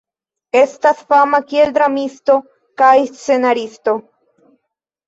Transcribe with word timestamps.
Estas 0.61 1.03
fama 1.13 1.39
kiel 1.51 1.75
dramisto 1.77 2.39
kaj 2.85 2.93
scenaristo. 3.13 3.97